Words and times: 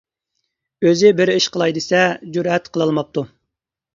ئۆزى 0.87 1.11
بىر 1.19 1.31
ئىش 1.33 1.47
قىلاي 1.57 1.75
دېسە 1.77 2.01
جۈرئەت 2.37 2.71
قىلالماپتۇ. 2.77 3.25